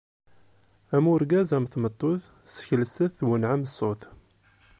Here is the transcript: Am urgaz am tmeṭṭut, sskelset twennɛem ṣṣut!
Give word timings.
Am 0.95 1.05
urgaz 1.13 1.49
am 1.57 1.65
tmeṭṭut, 1.73 2.23
sskelset 2.53 3.11
twennɛem 3.17 3.61
ṣṣut! 3.71 4.01